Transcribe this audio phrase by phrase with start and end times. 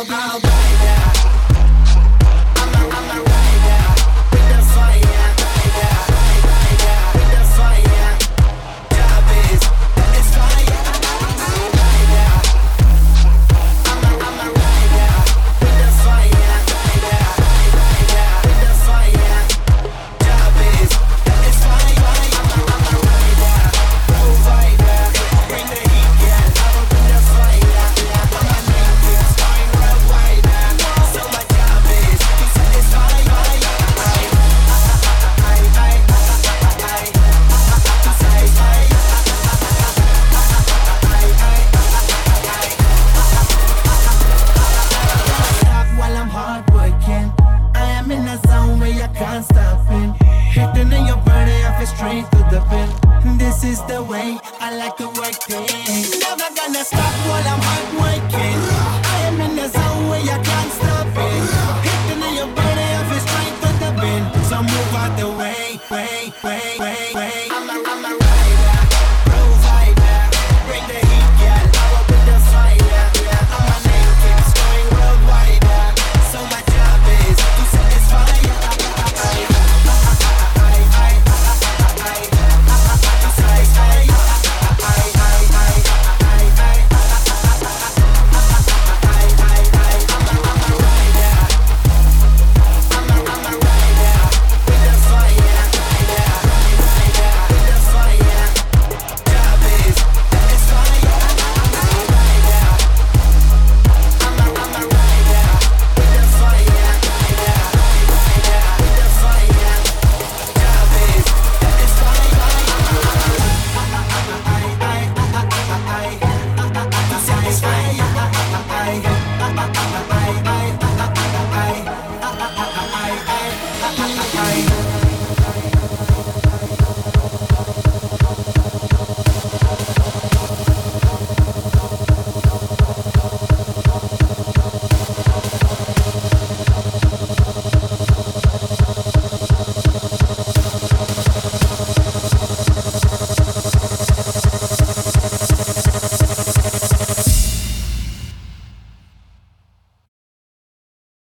[0.00, 0.99] move out the way,